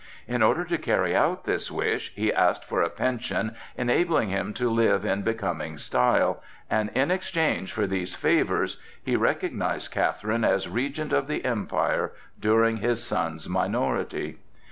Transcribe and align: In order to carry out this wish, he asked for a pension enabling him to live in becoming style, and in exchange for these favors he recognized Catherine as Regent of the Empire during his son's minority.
In 0.27 0.41
order 0.41 0.63
to 0.65 0.79
carry 0.79 1.15
out 1.15 1.43
this 1.43 1.69
wish, 1.71 2.11
he 2.15 2.33
asked 2.33 2.65
for 2.65 2.81
a 2.81 2.89
pension 2.89 3.55
enabling 3.77 4.29
him 4.29 4.51
to 4.55 4.67
live 4.67 5.05
in 5.05 5.21
becoming 5.21 5.77
style, 5.77 6.41
and 6.71 6.89
in 6.95 7.11
exchange 7.11 7.71
for 7.71 7.85
these 7.85 8.15
favors 8.15 8.77
he 9.03 9.15
recognized 9.15 9.91
Catherine 9.91 10.43
as 10.43 10.67
Regent 10.67 11.13
of 11.13 11.27
the 11.27 11.45
Empire 11.45 12.13
during 12.39 12.77
his 12.77 13.03
son's 13.03 13.47
minority. 13.47 14.39